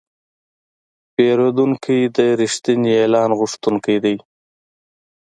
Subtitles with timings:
[1.13, 4.15] پیرودونکی د رښتیني اعلان غوښتونکی دی.